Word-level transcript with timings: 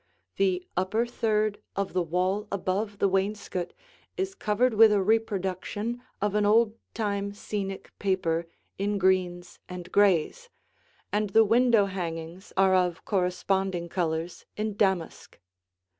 The 0.37 0.67
upper 0.75 1.05
third 1.05 1.61
of 1.75 1.93
the 1.93 2.01
wall 2.01 2.47
above 2.51 2.97
the 2.97 3.07
wainscot 3.07 3.71
is 4.17 4.33
covered 4.33 4.73
with 4.73 4.91
a 4.91 4.99
reproduction 5.03 6.01
of 6.19 6.33
an 6.33 6.43
old 6.43 6.75
time 6.95 7.35
scenic 7.35 7.91
paper 7.99 8.47
in 8.79 8.97
greens 8.97 9.59
and 9.69 9.91
grays, 9.91 10.49
and 11.11 11.29
the 11.29 11.45
window 11.45 11.85
hangings 11.85 12.51
are 12.57 12.73
of 12.73 13.05
corresponding 13.05 13.89
colors 13.89 14.43
in 14.57 14.75
damask. 14.75 15.39